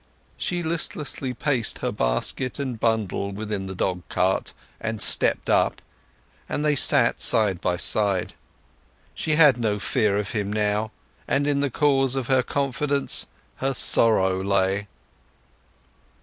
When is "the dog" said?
3.67-4.01